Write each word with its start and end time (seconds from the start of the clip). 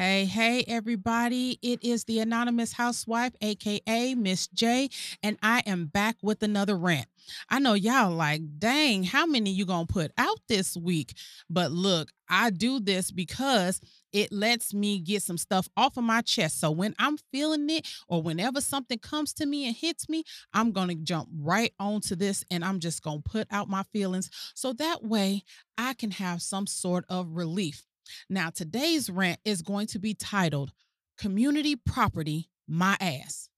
Hey, 0.00 0.26
hey, 0.26 0.62
everybody. 0.68 1.58
It 1.60 1.82
is 1.82 2.04
the 2.04 2.20
Anonymous 2.20 2.72
Housewife, 2.72 3.32
AKA 3.40 4.14
Miss 4.14 4.46
J, 4.46 4.90
and 5.24 5.36
I 5.42 5.64
am 5.66 5.86
back 5.86 6.14
with 6.22 6.40
another 6.44 6.76
rant. 6.76 7.08
I 7.48 7.58
know 7.58 7.74
y'all 7.74 8.12
like, 8.12 8.42
dang, 8.60 9.02
how 9.02 9.26
many 9.26 9.50
you 9.50 9.66
gonna 9.66 9.86
put 9.86 10.12
out 10.16 10.38
this 10.48 10.76
week? 10.76 11.14
But 11.50 11.72
look, 11.72 12.12
I 12.28 12.50
do 12.50 12.78
this 12.78 13.10
because 13.10 13.80
it 14.12 14.30
lets 14.30 14.72
me 14.72 15.00
get 15.00 15.24
some 15.24 15.36
stuff 15.36 15.68
off 15.76 15.96
of 15.96 16.04
my 16.04 16.20
chest. 16.20 16.60
So 16.60 16.70
when 16.70 16.94
I'm 17.00 17.16
feeling 17.32 17.68
it 17.68 17.84
or 18.06 18.22
whenever 18.22 18.60
something 18.60 19.00
comes 19.00 19.32
to 19.34 19.46
me 19.46 19.66
and 19.66 19.74
hits 19.74 20.08
me, 20.08 20.22
I'm 20.52 20.70
going 20.70 20.90
to 20.90 20.94
jump 20.94 21.28
right 21.36 21.72
onto 21.80 22.14
this 22.14 22.44
and 22.52 22.64
I'm 22.64 22.78
just 22.78 23.02
going 23.02 23.22
to 23.24 23.28
put 23.28 23.48
out 23.50 23.68
my 23.68 23.82
feelings 23.92 24.30
so 24.54 24.72
that 24.74 25.02
way 25.02 25.42
I 25.76 25.94
can 25.94 26.12
have 26.12 26.40
some 26.40 26.68
sort 26.68 27.04
of 27.08 27.30
relief. 27.32 27.87
Now, 28.28 28.50
today's 28.50 29.10
rant 29.10 29.40
is 29.44 29.62
going 29.62 29.86
to 29.88 29.98
be 29.98 30.14
titled 30.14 30.72
Community 31.18 31.76
Property 31.76 32.50
My 32.66 32.96
Ass. 33.00 33.48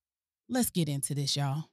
Let's 0.49 0.69
get 0.69 0.89
into 0.89 1.15
this, 1.15 1.35
y'all. 1.35 1.65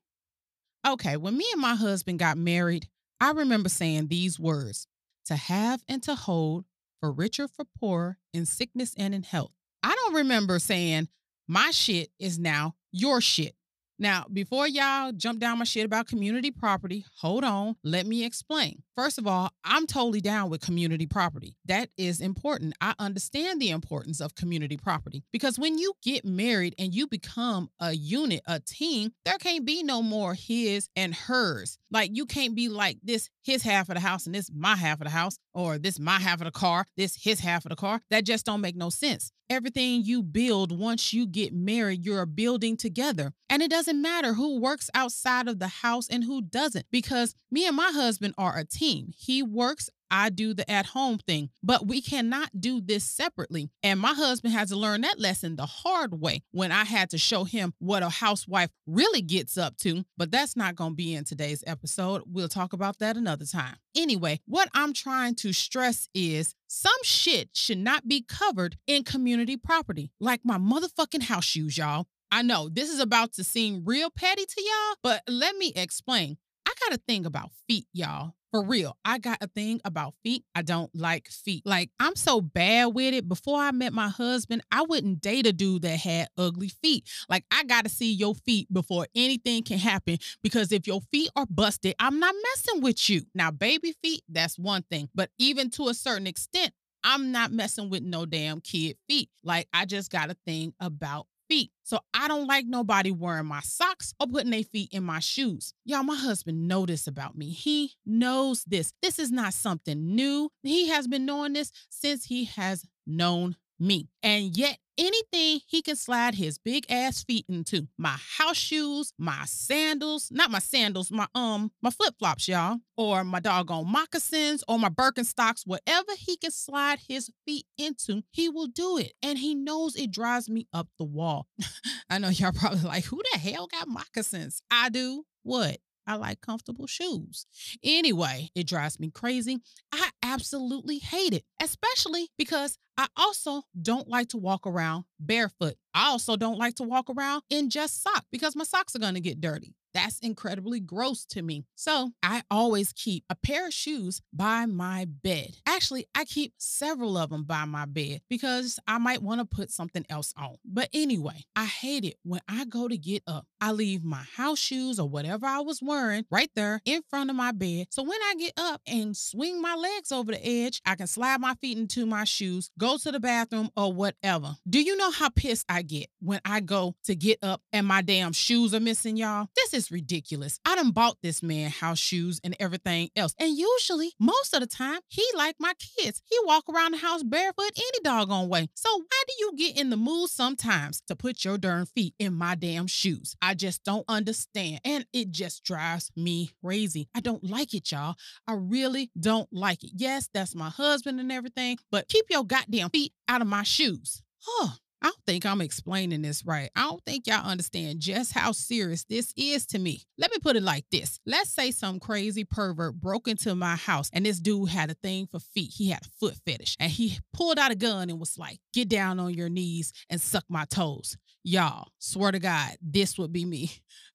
Okay, 0.87 1.17
when 1.17 1.37
me 1.37 1.47
and 1.53 1.61
my 1.61 1.75
husband 1.75 2.19
got 2.19 2.39
married, 2.39 2.89
I 3.21 3.33
remember 3.33 3.69
saying 3.69 4.09
these 4.09 4.39
words 4.39 4.87
to 5.27 5.37
have 5.37 5.83
and 5.89 6.03
to 6.05 6.15
hold, 6.15 6.65
for 7.01 7.13
richer, 7.13 7.49
for 7.49 7.65
poor, 7.79 8.19
in 8.33 8.47
sickness 8.47 8.95
and 8.97 9.15
in 9.15 9.23
health. 9.23 9.53
I 9.83 9.95
don't 9.95 10.15
remember 10.15 10.59
saying 10.59 11.09
my 11.47 11.71
shit 11.71 12.11
is 12.19 12.39
now 12.39 12.75
your 12.93 13.21
shit. 13.21 13.55
Now, 13.99 14.27
before 14.33 14.69
y'all 14.69 15.13
jump 15.13 15.41
down 15.41 15.59
my 15.59 15.65
shit 15.65 15.85
about 15.85 16.07
community 16.07 16.51
property, 16.53 17.05
hold 17.17 17.43
on, 17.43 17.77
let 17.83 18.07
me 18.07 18.25
explain. 18.25 18.83
First 18.99 19.17
of 19.17 19.29
all, 19.29 19.53
I'm 19.63 19.87
totally 19.87 20.21
down 20.21 20.51
with 20.51 20.61
community 20.61 21.07
property. 21.07 21.55
That 21.67 21.89
is 21.97 22.21
important. 22.21 22.75
I 22.81 22.95
understand 22.99 23.63
the 23.63 23.71
importance 23.71 24.21
of 24.21 24.35
community 24.35 24.77
property 24.77 25.23
because 25.31 25.57
when 25.57 25.79
you 25.79 25.93
get 26.03 26.25
married 26.25 26.75
and 26.81 26.93
you 26.93 27.07
become 27.07 27.71
a 27.79 27.93
unit, 27.93 28.41
a 28.49 28.59
team, 28.59 29.13
there 29.25 29.39
can't 29.39 29.65
be 29.65 29.85
no 29.85 30.03
more 30.03 30.35
his 30.35 30.89
and 30.97 31.15
hers. 31.15 31.79
Like 31.93 32.11
you 32.13 32.27
can't 32.27 32.57
be 32.57 32.69
like 32.69 32.99
this 33.05 33.31
his 33.45 33.63
half 33.63 33.89
of 33.89 33.95
the 33.95 34.01
house 34.01 34.27
and 34.27 34.35
this 34.35 34.51
my 34.53 34.75
half 34.75 35.01
of 35.01 35.05
the 35.05 35.11
house 35.11 35.39
or 35.55 35.79
this 35.79 36.01
my 36.01 36.19
half 36.19 36.41
of 36.41 36.47
the 36.47 36.51
car, 36.51 36.85
this 36.97 37.15
his 37.23 37.39
half 37.39 37.65
of 37.65 37.71
the 37.71 37.77
car. 37.77 38.01
That 38.11 38.25
just 38.25 38.47
don't 38.47 38.61
make 38.61 38.75
no 38.75 38.91
sense. 38.91 39.31
Everything 39.51 40.03
you 40.05 40.23
build 40.23 40.79
once 40.79 41.15
you 41.15 41.27
get 41.27 41.55
married, 41.55 42.05
you're 42.05 42.27
building 42.27 42.77
together. 42.77 43.33
And 43.49 43.63
it 43.63 43.71
doesn't 43.71 44.01
matter 44.01 44.35
who 44.35 44.61
works 44.61 44.91
outside 44.93 45.49
of 45.49 45.59
the 45.59 45.69
house 45.69 46.07
and 46.11 46.25
who 46.25 46.43
doesn't 46.43 46.85
because 46.91 47.35
me 47.51 47.67
and 47.67 47.75
my 47.75 47.91
husband 47.95 48.35
are 48.37 48.59
a 48.59 48.65
team. 48.65 48.88
He 49.17 49.43
works 49.43 49.91
I 50.11 50.31
do 50.31 50.55
the 50.55 50.69
at 50.71 50.87
home 50.87 51.19
thing, 51.19 51.51
but 51.63 51.87
we 51.87 52.01
cannot 52.01 52.51
do 52.59 52.81
this 52.81 53.05
separately. 53.05 53.71
And 53.83 54.01
my 54.01 54.15
husband 54.15 54.55
had 54.55 54.69
to 54.69 54.77
learn 54.77 55.03
that 55.03 55.21
lesson 55.21 55.57
the 55.57 55.67
hard 55.67 56.21
way 56.21 56.43
when 56.51 56.73
I 56.73 56.85
had 56.85 57.11
to 57.11 57.19
show 57.19 57.45
him 57.45 57.75
what 57.79 58.03
a 58.03 58.09
housewife 58.09 58.71
really 58.87 59.21
gets 59.21 59.59
up 59.59 59.77
to. 59.79 60.05
But 60.17 60.31
that's 60.31 60.57
not 60.57 60.77
going 60.77 60.93
to 60.93 60.97
be 60.97 61.15
in 61.15 61.25
today's 61.25 61.63
episode. 61.67 62.23
We'll 62.27 62.49
talk 62.49 62.73
about 62.73 62.99
that 62.99 63.17
another 63.17 63.45
time. 63.45 63.77
Anyway, 63.97 64.41
what 64.47 64.69
I'm 64.75 64.93
trying 64.93 65.35
to 65.37 65.53
stress 65.53 66.09
is 66.15 66.55
some 66.67 67.03
shit 67.03 67.51
should 67.53 67.79
not 67.79 68.09
be 68.09 68.25
covered 68.27 68.77
in 68.87 69.05
community 69.05 69.57
property, 69.57 70.11
like 70.21 70.41
my 70.45 70.59
motherfucking 70.59 71.25
house 71.25 71.45
shoes, 71.45 71.77
y'all. 71.77 72.07
I 72.31 72.43
know 72.43 72.69
this 72.69 72.91
is 72.91 73.01
about 73.01 73.33
to 73.35 73.45
seem 73.45 73.85
real 73.87 74.11
petty 74.11 74.45
to 74.45 74.63
y'all, 74.63 74.97
but 75.03 75.23
let 75.29 75.57
me 75.57 75.73
explain. 75.75 76.37
I 76.67 76.73
got 76.87 76.99
a 76.99 77.01
thing 77.09 77.25
about 77.25 77.51
feet, 77.67 77.87
y'all. 77.95 78.35
For 78.51 78.63
real, 78.63 78.97
I 79.05 79.19
got 79.19 79.39
a 79.43 79.47
thing 79.47 79.79
about 79.85 80.15
feet. 80.25 80.43
I 80.55 80.63
don't 80.63 80.91
like 80.95 81.29
feet. 81.29 81.67
Like, 81.67 81.91
I'm 82.01 82.17
so 82.17 82.41
bad 82.41 82.95
with 82.95 83.13
it. 83.13 83.29
Before 83.29 83.61
I 83.61 83.73
met 83.73 83.93
my 83.93 84.09
husband, 84.09 84.63
I 84.73 84.83
wouldn't 84.83 85.21
date 85.21 85.47
a 85.47 85.53
dude 85.53 85.83
that 85.83 85.99
had 85.99 86.29
ugly 86.39 86.69
feet. 86.69 87.07
Like, 87.29 87.45
I 87.51 87.65
got 87.65 87.85
to 87.85 87.91
see 87.91 88.11
your 88.11 88.35
feet 88.35 88.73
before 88.73 89.07
anything 89.15 89.65
can 89.65 89.79
happen 89.79 90.17
because 90.43 90.73
if 90.73 90.87
your 90.87 91.03
feet 91.13 91.31
are 91.37 91.45
busted, 91.51 91.95
I'm 91.99 92.19
not 92.19 92.35
messing 92.55 92.81
with 92.81 93.11
you. 93.11 93.23
Now, 93.35 93.51
baby 93.51 93.95
feet, 94.03 94.23
that's 94.31 94.59
one 94.59 94.83
thing. 94.91 95.11
But 95.15 95.29
even 95.39 95.69
to 95.73 95.89
a 95.89 95.95
certain 95.95 96.27
extent, 96.27 96.73
I'm 97.05 97.31
not 97.31 97.53
messing 97.53 97.91
with 97.91 98.03
no 98.03 98.25
damn 98.25 98.61
kid 98.61 98.97
feet. 99.09 99.29
Like, 99.45 99.69
I 99.75 99.85
just 99.85 100.11
got 100.11 100.31
a 100.31 100.37
thing 100.47 100.73
about 100.81 101.27
feet. 101.49 101.71
So 101.83 102.01
I 102.15 102.29
don't 102.29 102.47
like 102.47 102.67
nobody 102.67 103.11
wearing 103.11 103.47
my 103.47 103.61
socks 103.61 104.15
or 104.21 104.27
putting 104.27 104.51
their 104.51 104.63
feet 104.63 104.93
in 104.93 105.03
my 105.03 105.19
shoes. 105.21 105.73
Y'all, 105.85 106.03
my 106.03 106.17
husband 106.17 106.69
know 106.69 106.87
this 106.87 107.07
about 107.07 107.37
me. 107.37 107.51
He 107.51 107.95
knows 108.07 108.65
this. 108.65 108.93
This 109.03 109.19
is 109.19 109.33
not 109.33 109.55
something 109.55 110.15
new. 110.15 110.51
He 110.63 110.89
has 110.89 111.09
been 111.09 111.27
knowing 111.27 111.55
this 111.55 111.73
since 111.89 112.25
he 112.25 112.45
has 112.45 112.85
known 113.07 113.57
me. 113.79 114.09
And 114.23 114.57
yet 114.57 114.79
anything 114.99 115.61
he 115.67 115.81
can 115.81 115.97
slide 115.97 116.35
his 116.35 116.59
big 116.59 116.85
ass 116.91 117.23
feet 117.23 117.47
into. 117.49 117.89
My 117.97 118.17
house 118.37 118.57
shoes, 118.57 119.13
my 119.19 119.45
sandals, 119.47 120.29
not 120.31 120.51
my 120.51 120.59
sandals, 120.59 121.11
my 121.11 121.27
um, 121.35 121.71
my 121.81 121.91
flip-flops, 121.91 122.49
y'all, 122.49 122.79
or 122.97 123.25
my 123.25 123.41
doggone 123.41 123.91
moccasins 123.91 124.65
or 124.69 124.79
my 124.79 124.89
Birkenstocks, 124.89 125.63
whatever 125.65 126.13
he 126.19 126.37
can 126.37 126.51
slide 126.51 126.99
his 127.09 127.31
feet 127.47 127.65
into, 127.79 128.23
he 128.31 128.49
will 128.49 128.67
do 128.67 128.99
it. 128.99 129.13
And 129.23 129.39
he 129.39 129.55
knows 129.55 129.97
it 129.97 130.11
drives 130.11 130.51
me 130.51 130.67
up 130.73 130.89
the 130.99 131.05
wall. 131.05 131.47
I 132.11 132.19
know 132.19 132.29
y'all 132.29 132.53
probably 132.53 132.81
like, 132.85 133.05
who 133.05 133.21
the 133.33 133.39
hell 133.39 133.69
got 133.69 133.89
moccasins? 133.89 134.63
I 134.71 134.89
do. 134.89 135.25
What? 135.43 135.79
I 136.09 136.15
like 136.15 136.41
comfortable 136.41 136.87
shoes. 136.87 137.45
Anyway, 137.85 138.49
it 138.55 138.67
drives 138.67 138.99
me 138.99 139.11
crazy. 139.11 139.59
I 139.93 140.08
absolutely 140.33 140.99
hate 140.99 141.33
it, 141.33 141.45
especially 141.63 142.29
because 142.37 142.79
I 142.97 143.07
also 143.17 143.63
don't 143.81 144.09
like 144.09 144.29
to 144.31 144.37
walk 144.37 144.67
around 144.67 145.05
barefoot. 145.21 145.75
I 145.95 146.09
also 146.09 146.37
don't 146.37 146.59
like 146.59 146.75
to 146.77 146.83
walk 146.83 147.09
around 147.11 147.43
in 147.51 147.71
just 147.71 148.03
socks 148.03 148.27
because 148.31 148.57
my 148.57 148.65
socks 148.65 148.95
are 148.95 149.01
going 149.01 149.15
to 149.15 149.21
get 149.21 149.41
dirty. 149.41 149.75
That's 149.99 150.21
incredibly 150.21 150.79
gross 150.79 151.25
to 151.31 151.43
me. 151.43 151.65
So 151.75 152.13
I 152.23 152.45
always 152.53 152.93
keep 152.93 153.25
a 153.29 153.35
pair 153.35 153.67
of 153.67 153.75
shoes 153.75 154.23
by 154.33 154.65
my 154.65 155.07
bed. 155.07 155.57
Actually, 155.67 156.07
I 156.15 156.25
keep 156.25 156.53
several 156.57 157.19
of 157.19 157.31
them 157.31 157.43
by 157.43 157.65
my 157.65 157.85
bed 157.85 158.21
because 158.31 158.79
I 158.87 158.99
might 158.99 159.23
want 159.23 159.41
to 159.41 159.45
put 159.45 159.73
something 159.73 160.07
else 160.09 160.33
on. 160.37 160.55
But 160.65 160.89
anyway, 160.95 161.45
I 161.57 161.65
hate 161.65 162.05
it 162.05 162.15
when 162.23 162.41
I 162.49 162.65
go 162.65 162.87
to 162.87 162.97
get 162.97 163.25
up. 163.27 163.49
I 163.61 163.73
leave 163.73 164.05
my 164.05 164.23
house 164.37 164.61
shoes 164.61 165.01
or 165.01 165.09
whatever 165.09 165.47
I 165.47 165.59
was 165.63 165.83
wearing 165.83 166.25
right 166.31 166.51
there 166.55 166.81
in 166.85 167.03
front 167.11 167.31
of 167.31 167.35
my 167.35 167.51
bed. 167.51 167.89
So 167.91 168.05
when 168.05 168.21
I 168.23 168.35
get 168.39 168.53
up 168.57 168.81
and 168.87 169.17
swing 169.17 169.61
my 169.61 169.75
legs 169.75 170.13
over 170.13 170.31
the 170.31 170.47
edge, 170.47 170.81
I 170.87 170.95
can 170.95 171.09
slide 171.09 171.41
my 171.41 171.55
feet 171.55 171.77
into 171.77 172.07
my 172.07 172.23
shoes, 172.23 172.71
go 172.79 172.99
to 172.99 173.11
the 173.11 173.19
bathroom 173.19 173.71
or 173.77 173.93
whatever. 173.93 174.59
Do 174.69 174.81
you 174.81 174.97
know 174.97 175.11
how 175.11 175.29
pissed 175.31 175.67
I 175.69 175.83
get 175.83 176.07
when 176.21 176.41
I 176.45 176.61
go 176.61 176.95
to 177.07 177.17
get 177.17 177.41
up 177.43 177.63
and 177.73 177.85
my 177.85 178.01
damn 178.01 178.33
shoes 178.33 178.73
are 178.73 178.81
missing, 178.81 179.17
y'all? 179.17 179.49
This 179.57 179.75
is 179.75 179.88
ridiculous. 179.91 180.59
I 180.65 180.75
done 180.75 180.91
bought 180.91 181.19
this 181.23 181.43
man 181.43 181.71
house 181.71 181.99
shoes 181.99 182.41
and 182.45 182.57
everything 182.61 183.11
else. 183.17 183.35
And 183.39 183.57
usually, 183.57 184.13
most 184.19 184.55
of 184.55 184.61
the 184.61 184.67
time, 184.67 185.01
he 185.09 185.25
like 185.35 185.57
my 185.59 185.73
kids. 185.99 186.23
He 186.27 186.37
walk 186.45 186.65
around 186.69 186.93
the 186.93 186.99
house 186.99 187.23
barefoot 187.23 187.73
any 187.77 188.01
doggone 188.03 188.49
way. 188.49 188.69
So 188.75 188.89
why 188.91 189.23
do 189.27 189.35
you 189.39 189.53
get 189.57 189.79
in 189.79 189.91
the 189.91 189.97
mood 189.97 190.31
sometimes 190.31 191.03
to 191.09 191.17
put 191.17 191.45
your 191.45 191.59
darn 191.59 191.87
feet 191.87 192.15
in 192.19 192.35
my 192.35 192.55
damn 192.55 192.87
shoes? 192.87 193.35
I 193.43 193.55
just 193.55 193.85
don't 193.85 194.05
understand. 194.09 194.81
And 194.85 195.07
it 195.13 195.31
just 195.31 195.65
drives 195.65 196.11
me 196.17 196.51
crazy. 196.65 197.09
I 197.15 197.21
don't 197.21 197.45
like 197.45 197.75
it, 197.75 197.91
y'all. 197.91 198.17
I 198.47 198.55
really 198.55 199.11
don't 199.19 199.49
like 199.53 199.85
it. 199.85 199.91
Yes, 199.95 200.29
that's 200.33 200.55
my 200.55 200.71
husband 200.71 201.21
and 201.21 201.33
everything, 201.33 201.79
but 201.91 202.09
keep 202.09 202.27
your 202.31 202.45
goddamn 202.45 202.91
feet 202.91 203.13
out 203.29 203.43
of 203.43 203.49
my 203.49 203.63
shoes. 203.63 204.23
Oh, 204.47 204.75
I 205.03 205.07
don't 205.07 205.25
think 205.27 205.47
I'm 205.47 205.61
explaining 205.61 206.23
this 206.23 206.45
right. 206.45 206.71
I 206.75 206.83
don't 206.83 207.05
think 207.05 207.27
y'all 207.27 207.45
understand 207.47 208.01
just 208.01 208.33
how 208.33 208.53
serious 208.53 209.05
this 209.05 209.33
is 209.37 209.67
to 209.67 209.79
me. 209.79 210.03
Let 210.19 210.31
me 210.31 210.39
put 210.39 210.57
it 210.57 210.63
like 210.63 210.87
this. 210.91 211.21
Let's 211.25 211.51
say 211.51 211.71
some 211.71 212.01
crazy 212.01 212.45
pervert 212.45 213.01
broke 213.01 213.29
into 213.29 213.55
my 213.55 213.77
house 213.77 214.11
and 214.13 214.27
this 214.27 214.41
dude 214.41 214.71
had 214.71 214.91
a 214.91 214.95
thing 214.95 215.27
for 215.27 215.39
feet. 215.39 215.73
He 215.75 215.91
had 215.91 216.03
a 216.03 216.11
foot 216.19 216.35
fetish 216.45 216.77
and 216.81 216.91
he 216.91 217.19
pulled 217.33 217.59
out 217.59 217.71
a 217.71 217.77
gun 217.77 218.11
and 218.11 218.19
was 218.19 218.39
like, 218.39 218.59
get 218.73 218.89
down 218.89 219.21
on 219.21 219.35
your 219.35 219.49
knees 219.49 219.93
and 220.11 220.21
suck 220.21 220.45
my 220.49 220.65
toes. 220.65 221.17
Y'all, 221.45 221.89
swear 221.99 222.33
to 222.33 222.39
God, 222.39 222.73
this 222.83 223.17
would 223.19 223.33
be 223.33 223.45
me. 223.45 223.71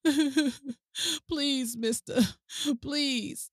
Please, 1.27 1.75
mister, 1.75 2.19
please, 2.81 3.49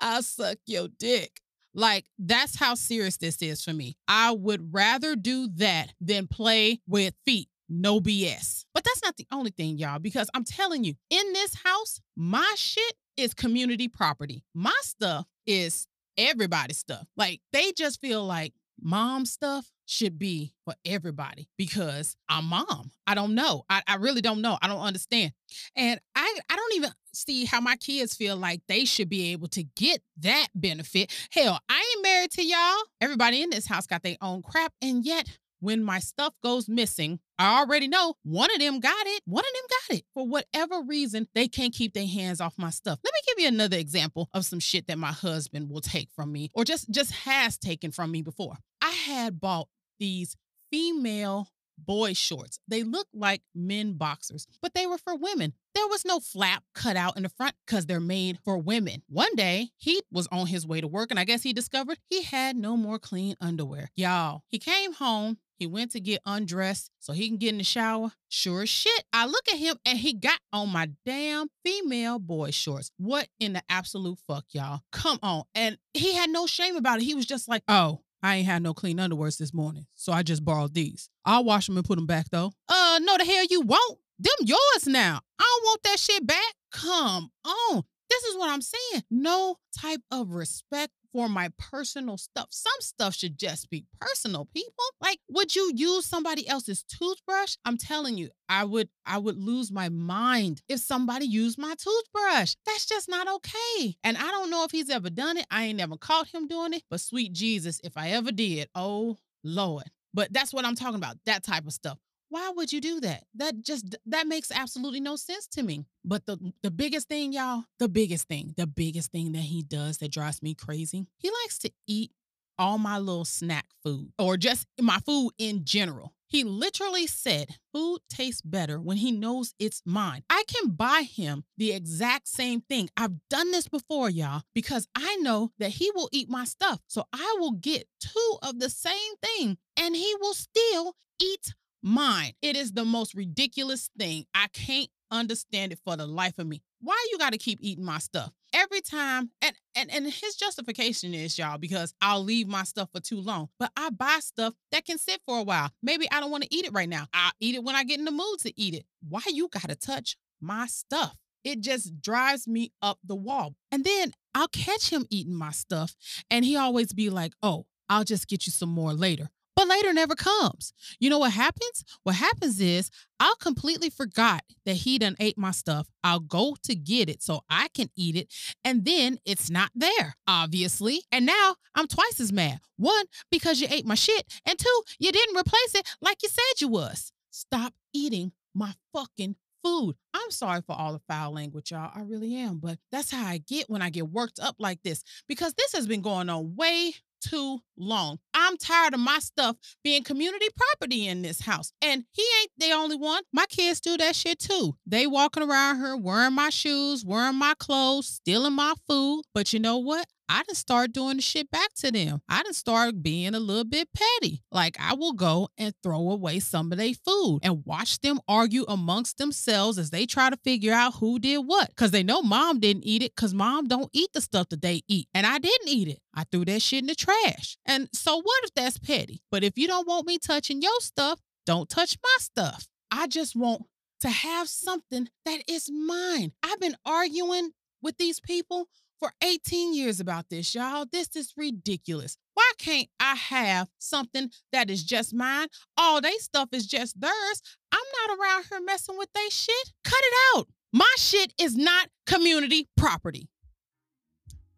I 0.00 0.20
suck 0.22 0.58
your 0.66 0.88
dick. 0.88 1.40
Like, 1.74 2.06
that's 2.18 2.58
how 2.58 2.74
serious 2.74 3.16
this 3.16 3.40
is 3.42 3.62
for 3.62 3.72
me. 3.72 3.96
I 4.08 4.32
would 4.32 4.72
rather 4.74 5.16
do 5.16 5.48
that 5.56 5.92
than 6.00 6.26
play 6.26 6.80
with 6.86 7.14
feet. 7.24 7.48
No 7.68 8.00
BS. 8.00 8.64
But 8.74 8.84
that's 8.84 9.02
not 9.02 9.16
the 9.16 9.26
only 9.30 9.52
thing, 9.52 9.78
y'all, 9.78 10.00
because 10.00 10.28
I'm 10.34 10.44
telling 10.44 10.82
you, 10.82 10.94
in 11.08 11.32
this 11.32 11.54
house, 11.64 12.00
my 12.16 12.54
shit 12.56 12.94
is 13.16 13.32
community 13.32 13.86
property. 13.86 14.42
My 14.54 14.74
stuff 14.82 15.26
is 15.46 15.86
everybody's 16.18 16.78
stuff. 16.78 17.06
Like, 17.16 17.40
they 17.52 17.72
just 17.72 18.00
feel 18.00 18.24
like 18.24 18.54
mom 18.82 19.24
stuff 19.24 19.70
should 19.90 20.18
be 20.18 20.54
for 20.64 20.74
everybody 20.84 21.48
because 21.58 22.16
I'm 22.28 22.44
mom. 22.44 22.92
I 23.06 23.14
don't 23.14 23.34
know. 23.34 23.64
I, 23.68 23.82
I 23.88 23.96
really 23.96 24.20
don't 24.20 24.40
know. 24.40 24.56
I 24.62 24.68
don't 24.68 24.80
understand. 24.80 25.32
And 25.74 25.98
I, 26.14 26.38
I 26.48 26.56
don't 26.56 26.76
even 26.76 26.90
see 27.12 27.44
how 27.44 27.60
my 27.60 27.74
kids 27.74 28.14
feel 28.14 28.36
like 28.36 28.62
they 28.68 28.84
should 28.84 29.08
be 29.08 29.32
able 29.32 29.48
to 29.48 29.64
get 29.64 30.00
that 30.20 30.46
benefit. 30.54 31.12
Hell, 31.32 31.58
I 31.68 31.92
ain't 31.94 32.02
married 32.04 32.30
to 32.32 32.44
y'all. 32.44 32.82
Everybody 33.00 33.42
in 33.42 33.50
this 33.50 33.66
house 33.66 33.88
got 33.88 34.04
their 34.04 34.16
own 34.22 34.42
crap. 34.42 34.72
And 34.80 35.04
yet 35.04 35.26
when 35.58 35.82
my 35.82 35.98
stuff 35.98 36.34
goes 36.42 36.68
missing, 36.68 37.18
I 37.36 37.58
already 37.58 37.88
know 37.88 38.14
one 38.22 38.50
of 38.54 38.60
them 38.60 38.78
got 38.78 39.06
it. 39.06 39.22
One 39.26 39.44
of 39.44 39.52
them 39.52 39.64
got 39.68 39.98
it. 39.98 40.04
For 40.14 40.26
whatever 40.26 40.82
reason, 40.86 41.26
they 41.34 41.48
can't 41.48 41.74
keep 41.74 41.94
their 41.94 42.06
hands 42.06 42.40
off 42.40 42.54
my 42.56 42.70
stuff. 42.70 43.00
Let 43.04 43.12
me 43.12 43.20
give 43.26 43.42
you 43.42 43.48
another 43.48 43.76
example 43.76 44.28
of 44.34 44.44
some 44.44 44.60
shit 44.60 44.86
that 44.86 44.98
my 44.98 45.12
husband 45.12 45.68
will 45.68 45.80
take 45.80 46.10
from 46.14 46.30
me 46.32 46.50
or 46.54 46.64
just 46.64 46.90
just 46.90 47.12
has 47.12 47.58
taken 47.58 47.90
from 47.90 48.12
me 48.12 48.22
before. 48.22 48.56
I 48.80 48.90
had 48.90 49.40
bought 49.40 49.68
these 50.00 50.36
female 50.72 51.48
boy 51.78 52.12
shorts. 52.12 52.58
They 52.68 52.82
look 52.82 53.06
like 53.12 53.42
men 53.54 53.94
boxers, 53.94 54.46
but 54.60 54.74
they 54.74 54.86
were 54.86 54.98
for 54.98 55.16
women. 55.16 55.52
There 55.74 55.86
was 55.86 56.04
no 56.04 56.20
flap 56.20 56.62
cut 56.74 56.96
out 56.96 57.16
in 57.16 57.22
the 57.22 57.28
front 57.28 57.54
because 57.66 57.86
they're 57.86 58.00
made 58.00 58.38
for 58.44 58.58
women. 58.58 59.02
One 59.08 59.34
day, 59.34 59.70
he 59.76 60.02
was 60.10 60.28
on 60.32 60.46
his 60.46 60.66
way 60.66 60.80
to 60.80 60.88
work, 60.88 61.10
and 61.10 61.18
I 61.18 61.24
guess 61.24 61.42
he 61.42 61.52
discovered 61.52 61.98
he 62.08 62.22
had 62.22 62.56
no 62.56 62.76
more 62.76 62.98
clean 62.98 63.36
underwear. 63.40 63.90
Y'all, 63.94 64.42
he 64.48 64.58
came 64.58 64.92
home. 64.92 65.38
He 65.56 65.66
went 65.66 65.90
to 65.90 66.00
get 66.00 66.22
undressed 66.24 66.90
so 67.00 67.12
he 67.12 67.28
can 67.28 67.36
get 67.36 67.50
in 67.50 67.58
the 67.58 67.64
shower. 67.64 68.12
Sure 68.30 68.62
as 68.62 68.70
shit. 68.70 69.04
I 69.12 69.26
look 69.26 69.46
at 69.52 69.58
him 69.58 69.76
and 69.84 69.98
he 69.98 70.14
got 70.14 70.40
on 70.54 70.70
my 70.70 70.88
damn 71.04 71.48
female 71.62 72.18
boy 72.18 72.50
shorts. 72.50 72.90
What 72.96 73.28
in 73.38 73.52
the 73.52 73.62
absolute 73.68 74.18
fuck, 74.26 74.46
y'all? 74.52 74.80
Come 74.90 75.18
on. 75.22 75.42
And 75.54 75.76
he 75.92 76.14
had 76.14 76.30
no 76.30 76.46
shame 76.46 76.76
about 76.76 77.00
it. 77.00 77.04
He 77.04 77.14
was 77.14 77.26
just 77.26 77.46
like, 77.46 77.62
oh, 77.68 78.00
I 78.22 78.36
ain't 78.36 78.46
had 78.46 78.62
no 78.62 78.74
clean 78.74 78.98
underwears 78.98 79.38
this 79.38 79.54
morning, 79.54 79.86
so 79.94 80.12
I 80.12 80.22
just 80.22 80.44
borrowed 80.44 80.74
these. 80.74 81.08
I'll 81.24 81.44
wash 81.44 81.66
them 81.66 81.76
and 81.76 81.86
put 81.86 81.96
them 81.96 82.06
back 82.06 82.26
though. 82.30 82.52
Uh, 82.68 82.98
no, 83.02 83.16
the 83.16 83.24
hell 83.24 83.44
you 83.48 83.62
won't. 83.62 83.98
Them 84.18 84.34
yours 84.40 84.86
now. 84.86 85.20
I 85.38 85.42
don't 85.42 85.64
want 85.64 85.82
that 85.84 85.98
shit 85.98 86.26
back. 86.26 86.54
Come 86.72 87.30
on. 87.44 87.82
This 88.10 88.24
is 88.24 88.36
what 88.36 88.50
I'm 88.50 88.60
saying. 88.60 89.04
No 89.10 89.56
type 89.78 90.00
of 90.10 90.30
respect 90.30 90.92
for 91.12 91.28
my 91.28 91.50
personal 91.58 92.16
stuff. 92.16 92.48
Some 92.50 92.80
stuff 92.80 93.14
should 93.14 93.38
just 93.38 93.70
be 93.70 93.84
personal, 94.00 94.46
people. 94.54 94.84
Like, 95.00 95.18
would 95.28 95.54
you 95.54 95.72
use 95.74 96.06
somebody 96.06 96.48
else's 96.48 96.82
toothbrush? 96.84 97.56
I'm 97.64 97.76
telling 97.76 98.16
you, 98.16 98.30
I 98.48 98.64
would 98.64 98.88
I 99.06 99.18
would 99.18 99.36
lose 99.36 99.72
my 99.72 99.88
mind 99.88 100.62
if 100.68 100.80
somebody 100.80 101.26
used 101.26 101.58
my 101.58 101.74
toothbrush. 101.78 102.54
That's 102.66 102.86
just 102.86 103.08
not 103.08 103.28
okay. 103.28 103.96
And 104.04 104.16
I 104.16 104.30
don't 104.30 104.50
know 104.50 104.64
if 104.64 104.70
he's 104.70 104.90
ever 104.90 105.10
done 105.10 105.36
it. 105.36 105.46
I 105.50 105.64
ain't 105.64 105.78
never 105.78 105.96
caught 105.96 106.28
him 106.28 106.46
doing 106.46 106.72
it, 106.74 106.82
but 106.90 107.00
sweet 107.00 107.32
Jesus, 107.32 107.80
if 107.84 107.96
I 107.96 108.10
ever 108.10 108.32
did, 108.32 108.68
oh 108.74 109.18
Lord. 109.42 109.84
But 110.12 110.32
that's 110.32 110.52
what 110.52 110.64
I'm 110.64 110.74
talking 110.74 110.96
about, 110.96 111.16
that 111.26 111.44
type 111.44 111.66
of 111.66 111.72
stuff. 111.72 111.98
Why 112.30 112.52
would 112.54 112.72
you 112.72 112.80
do 112.80 113.00
that? 113.00 113.24
That 113.34 113.60
just 113.60 113.96
that 114.06 114.26
makes 114.26 114.52
absolutely 114.52 115.00
no 115.00 115.16
sense 115.16 115.46
to 115.48 115.62
me. 115.62 115.84
But 116.04 116.26
the 116.26 116.52
the 116.62 116.70
biggest 116.70 117.08
thing, 117.08 117.32
y'all, 117.32 117.64
the 117.78 117.88
biggest 117.88 118.28
thing, 118.28 118.54
the 118.56 118.68
biggest 118.68 119.10
thing 119.10 119.32
that 119.32 119.40
he 119.42 119.62
does 119.62 119.98
that 119.98 120.12
drives 120.12 120.40
me 120.40 120.54
crazy, 120.54 121.06
he 121.18 121.30
likes 121.42 121.58
to 121.58 121.70
eat 121.86 122.12
all 122.56 122.78
my 122.78 122.98
little 122.98 123.24
snack 123.24 123.66
food 123.82 124.12
or 124.18 124.36
just 124.36 124.66
my 124.80 124.98
food 124.98 125.32
in 125.38 125.64
general. 125.64 126.14
He 126.28 126.44
literally 126.44 127.08
said, 127.08 127.56
Food 127.72 128.02
tastes 128.08 128.42
better 128.42 128.80
when 128.80 128.98
he 128.98 129.10
knows 129.10 129.52
it's 129.58 129.82
mine. 129.84 130.22
I 130.30 130.44
can 130.46 130.70
buy 130.70 131.02
him 131.02 131.42
the 131.56 131.72
exact 131.72 132.28
same 132.28 132.60
thing. 132.60 132.88
I've 132.96 133.16
done 133.28 133.50
this 133.50 133.66
before, 133.66 134.08
y'all, 134.08 134.42
because 134.54 134.86
I 134.94 135.16
know 135.16 135.50
that 135.58 135.70
he 135.70 135.90
will 135.92 136.08
eat 136.12 136.30
my 136.30 136.44
stuff. 136.44 136.78
So 136.86 137.06
I 137.12 137.36
will 137.40 137.52
get 137.52 137.88
two 138.00 138.38
of 138.42 138.60
the 138.60 138.70
same 138.70 139.16
thing 139.20 139.58
and 139.76 139.96
he 139.96 140.14
will 140.20 140.34
still 140.34 140.94
eat 141.20 141.54
mine. 141.82 142.32
It 142.42 142.56
is 142.56 142.72
the 142.72 142.84
most 142.84 143.14
ridiculous 143.14 143.90
thing. 143.98 144.26
I 144.34 144.48
can't 144.52 144.88
understand 145.10 145.72
it 145.72 145.78
for 145.84 145.96
the 145.96 146.06
life 146.06 146.38
of 146.38 146.46
me. 146.46 146.62
Why 146.80 146.96
you 147.10 147.18
got 147.18 147.32
to 147.32 147.38
keep 147.38 147.58
eating 147.60 147.84
my 147.84 147.98
stuff? 147.98 148.32
Every 148.52 148.80
time, 148.80 149.30
and, 149.42 149.54
and 149.76 149.90
and 149.90 150.06
his 150.06 150.34
justification 150.34 151.14
is, 151.14 151.38
y'all, 151.38 151.58
because 151.58 151.94
I'll 152.00 152.22
leave 152.22 152.48
my 152.48 152.64
stuff 152.64 152.88
for 152.92 153.00
too 153.00 153.20
long. 153.20 153.48
But 153.58 153.70
I 153.76 153.90
buy 153.90 154.18
stuff 154.20 154.54
that 154.72 154.84
can 154.84 154.98
sit 154.98 155.20
for 155.26 155.38
a 155.38 155.42
while. 155.42 155.70
Maybe 155.82 156.10
I 156.10 156.20
don't 156.20 156.30
want 156.30 156.44
to 156.44 156.54
eat 156.54 156.64
it 156.64 156.72
right 156.72 156.88
now. 156.88 157.06
I'll 157.12 157.32
eat 157.40 157.54
it 157.54 157.62
when 157.62 157.76
I 157.76 157.84
get 157.84 157.98
in 157.98 158.04
the 158.04 158.10
mood 158.10 158.40
to 158.40 158.60
eat 158.60 158.74
it. 158.74 158.86
Why 159.08 159.20
you 159.28 159.48
got 159.48 159.68
to 159.68 159.76
touch 159.76 160.16
my 160.40 160.66
stuff? 160.66 161.16
It 161.44 161.60
just 161.60 162.00
drives 162.02 162.48
me 162.48 162.72
up 162.82 162.98
the 163.04 163.14
wall. 163.14 163.54
And 163.70 163.84
then 163.84 164.12
I'll 164.34 164.48
catch 164.48 164.90
him 164.90 165.06
eating 165.10 165.34
my 165.34 165.52
stuff, 165.52 165.96
and 166.30 166.44
he 166.44 166.56
always 166.56 166.92
be 166.92 167.10
like, 167.10 167.32
oh, 167.42 167.66
I'll 167.88 168.04
just 168.04 168.28
get 168.28 168.46
you 168.46 168.52
some 168.52 168.68
more 168.68 168.92
later 168.92 169.30
but 169.60 169.68
later 169.68 169.92
never 169.92 170.14
comes. 170.14 170.72
You 171.00 171.10
know 171.10 171.18
what 171.18 171.32
happens? 171.32 171.84
What 172.02 172.14
happens 172.14 172.62
is 172.62 172.90
I'll 173.18 173.36
completely 173.36 173.90
forgot 173.90 174.42
that 174.64 174.72
he 174.72 174.98
done 174.98 175.16
ate 175.20 175.36
my 175.36 175.50
stuff. 175.50 175.86
I'll 176.02 176.20
go 176.20 176.56
to 176.62 176.74
get 176.74 177.10
it 177.10 177.22
so 177.22 177.42
I 177.50 177.68
can 177.74 177.90
eat 177.94 178.16
it, 178.16 178.32
and 178.64 178.86
then 178.86 179.18
it's 179.26 179.50
not 179.50 179.70
there, 179.74 180.14
obviously. 180.26 181.02
And 181.12 181.26
now 181.26 181.56
I'm 181.74 181.86
twice 181.86 182.20
as 182.20 182.32
mad. 182.32 182.60
One, 182.78 183.04
because 183.30 183.60
you 183.60 183.68
ate 183.70 183.84
my 183.84 183.96
shit, 183.96 184.24
and 184.46 184.58
two, 184.58 184.82
you 184.98 185.12
didn't 185.12 185.36
replace 185.36 185.74
it 185.74 185.86
like 186.00 186.22
you 186.22 186.30
said 186.30 186.62
you 186.62 186.68
was. 186.68 187.12
Stop 187.30 187.74
eating 187.92 188.32
my 188.54 188.72
fucking 188.94 189.36
food. 189.62 189.94
I'm 190.14 190.30
sorry 190.30 190.62
for 190.66 190.74
all 190.74 190.94
the 190.94 191.02
foul 191.06 191.34
language, 191.34 191.70
y'all. 191.70 191.92
I 191.94 192.00
really 192.00 192.34
am. 192.36 192.60
But 192.60 192.78
that's 192.90 193.10
how 193.10 193.26
I 193.26 193.42
get 193.46 193.68
when 193.68 193.82
I 193.82 193.90
get 193.90 194.08
worked 194.08 194.40
up 194.40 194.56
like 194.58 194.82
this 194.82 195.04
because 195.28 195.52
this 195.52 195.74
has 195.74 195.86
been 195.86 196.00
going 196.00 196.30
on 196.30 196.56
way 196.56 196.94
too 197.20 197.60
long. 197.76 198.18
I'm 198.34 198.56
tired 198.56 198.94
of 198.94 199.00
my 199.00 199.18
stuff 199.18 199.56
being 199.84 200.02
community 200.02 200.46
property 200.56 201.06
in 201.06 201.22
this 201.22 201.40
house. 201.40 201.72
And 201.82 202.04
he 202.12 202.24
ain't 202.40 202.50
the 202.58 202.72
only 202.72 202.96
one. 202.96 203.22
My 203.32 203.46
kids 203.48 203.80
do 203.80 203.96
that 203.98 204.16
shit 204.16 204.38
too. 204.38 204.76
They 204.86 205.06
walking 205.06 205.42
around 205.42 205.76
here 205.76 205.96
wearing 205.96 206.34
my 206.34 206.50
shoes, 206.50 207.04
wearing 207.04 207.36
my 207.36 207.54
clothes, 207.58 208.06
stealing 208.06 208.54
my 208.54 208.74
food. 208.88 209.22
But 209.34 209.52
you 209.52 209.60
know 209.60 209.78
what? 209.78 210.06
I 210.30 210.44
didn't 210.44 210.58
start 210.58 210.92
doing 210.92 211.16
the 211.16 211.22
shit 211.22 211.50
back 211.50 211.74
to 211.78 211.90
them. 211.90 212.22
I 212.28 212.44
didn't 212.44 212.54
start 212.54 213.02
being 213.02 213.34
a 213.34 213.40
little 213.40 213.64
bit 213.64 213.88
petty. 213.92 214.44
Like 214.52 214.76
I 214.78 214.94
will 214.94 215.12
go 215.12 215.48
and 215.58 215.74
throw 215.82 216.08
away 216.10 216.38
some 216.38 216.70
of 216.70 216.78
their 216.78 216.94
food 216.94 217.40
and 217.42 217.64
watch 217.66 217.98
them 217.98 218.20
argue 218.28 218.64
amongst 218.68 219.18
themselves 219.18 219.76
as 219.76 219.90
they 219.90 220.06
try 220.06 220.30
to 220.30 220.36
figure 220.44 220.72
out 220.72 220.94
who 220.94 221.18
did 221.18 221.38
what. 221.38 221.74
Cause 221.74 221.90
they 221.90 222.04
know 222.04 222.22
mom 222.22 222.60
didn't 222.60 222.84
eat 222.84 223.02
it 223.02 223.16
because 223.16 223.34
mom 223.34 223.66
don't 223.66 223.90
eat 223.92 224.10
the 224.14 224.20
stuff 224.20 224.48
that 224.50 224.62
they 224.62 224.82
eat. 224.86 225.08
And 225.14 225.26
I 225.26 225.38
didn't 225.38 225.68
eat 225.68 225.88
it. 225.88 225.98
I 226.14 226.22
threw 226.30 226.44
that 226.44 226.62
shit 226.62 226.82
in 226.82 226.86
the 226.86 226.94
trash. 226.94 227.56
And 227.66 227.88
so 227.92 228.16
what 228.16 228.44
if 228.44 228.54
that's 228.54 228.78
petty? 228.78 229.22
But 229.32 229.42
if 229.42 229.58
you 229.58 229.66
don't 229.66 229.88
want 229.88 230.06
me 230.06 230.18
touching 230.18 230.62
your 230.62 230.78
stuff, 230.78 231.18
don't 231.44 231.68
touch 231.68 231.96
my 232.00 232.16
stuff. 232.20 232.68
I 232.92 233.08
just 233.08 233.34
want 233.34 233.62
to 234.02 234.08
have 234.08 234.48
something 234.48 235.08
that 235.24 235.42
is 235.48 235.70
mine. 235.70 236.32
I've 236.42 236.60
been 236.60 236.76
arguing 236.86 237.50
with 237.82 237.98
these 237.98 238.20
people 238.20 238.68
for 238.98 239.12
18 239.22 239.74
years 239.74 239.98
about 239.98 240.28
this, 240.28 240.54
y'all. 240.54 240.84
This 240.90 241.16
is 241.16 241.32
ridiculous. 241.36 242.16
Why 242.34 242.50
can't 242.58 242.88
I 243.00 243.14
have 243.14 243.68
something 243.78 244.30
that 244.52 244.70
is 244.70 244.84
just 244.84 245.14
mine? 245.14 245.48
All 245.76 246.00
they 246.00 246.16
stuff 246.18 246.50
is 246.52 246.66
just 246.66 247.00
theirs. 247.00 247.42
I'm 247.72 247.80
not 248.06 248.18
around 248.18 248.44
here 248.50 248.60
messing 248.64 248.98
with 248.98 249.08
they 249.14 249.28
shit. 249.30 249.72
Cut 249.84 250.00
it 250.00 250.38
out. 250.38 250.48
My 250.72 250.92
shit 250.96 251.32
is 251.40 251.56
not 251.56 251.88
community 252.06 252.68
property. 252.76 253.28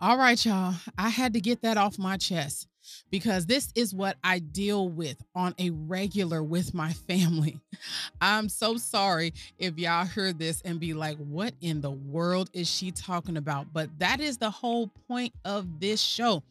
All 0.00 0.18
right, 0.18 0.44
y'all. 0.44 0.74
I 0.98 1.10
had 1.10 1.32
to 1.34 1.40
get 1.40 1.62
that 1.62 1.76
off 1.76 1.98
my 1.98 2.16
chest 2.16 2.66
because 3.10 3.46
this 3.46 3.70
is 3.74 3.94
what 3.94 4.16
I 4.22 4.38
deal 4.38 4.88
with 4.88 5.22
on 5.34 5.54
a 5.58 5.70
regular 5.70 6.42
with 6.42 6.74
my 6.74 6.92
family. 6.92 7.58
I'm 8.20 8.48
so 8.48 8.76
sorry 8.76 9.34
if 9.58 9.78
y'all 9.78 10.06
heard 10.06 10.38
this 10.38 10.60
and 10.62 10.80
be 10.80 10.94
like, 10.94 11.16
what 11.18 11.54
in 11.60 11.80
the 11.80 11.90
world 11.90 12.50
is 12.52 12.70
she 12.70 12.90
talking 12.90 13.36
about? 13.36 13.72
But 13.72 13.90
that 13.98 14.20
is 14.20 14.38
the 14.38 14.50
whole 14.50 14.88
point 15.08 15.32
of 15.44 15.80
this 15.80 16.00
show. 16.00 16.42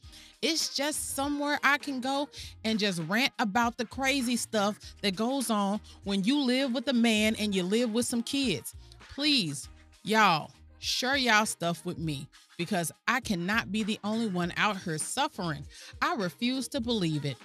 It's 0.42 0.76
just 0.76 1.16
somewhere 1.16 1.60
I 1.64 1.78
can 1.78 2.02
go 2.02 2.28
and 2.64 2.80
just 2.80 3.02
rant 3.08 3.32
about 3.38 3.78
the 3.78 3.86
crazy 3.86 4.36
stuff 4.36 4.80
that 5.02 5.16
goes 5.16 5.50
on 5.50 5.80
when 6.04 6.24
you 6.24 6.40
live 6.40 6.74
with 6.74 6.88
a 6.88 6.94
man 6.94 7.36
and 7.36 7.54
you 7.54 7.64
live 7.64 7.94
with 7.94 8.06
some 8.06 8.24
kids. 8.24 8.76
Please, 9.14 9.70
y'all, 10.04 10.52
share 10.82 11.16
y'all 11.16 11.46
stuff 11.46 11.86
with 11.86 11.98
me 11.98 12.28
because 12.58 12.92
I 13.08 13.20
cannot 13.20 13.72
be 13.72 13.84
the 13.84 14.00
only 14.04 14.28
one 14.28 14.52
out 14.58 14.78
here 14.78 14.98
suffering. 14.98 15.66
I 16.02 16.16
refuse 16.16 16.68
to 16.70 16.82
believe 16.82 17.24
it. 17.24 17.38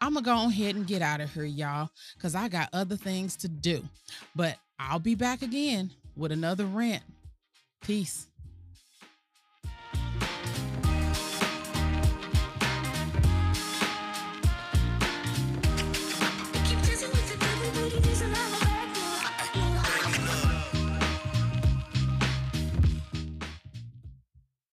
I'm 0.00 0.14
gonna 0.14 0.24
go 0.24 0.48
ahead 0.48 0.74
and 0.74 0.86
get 0.86 1.00
out 1.00 1.20
of 1.20 1.32
here, 1.32 1.44
y'all, 1.44 1.90
because 2.16 2.34
I 2.34 2.48
got 2.48 2.68
other 2.72 2.96
things 2.96 3.36
to 3.36 3.48
do. 3.48 3.82
But 4.34 4.56
I'll 4.78 4.98
be 4.98 5.14
back 5.14 5.42
again 5.42 5.92
with 6.16 6.32
another 6.32 6.64
rant. 6.66 7.04
Peace. 7.82 8.28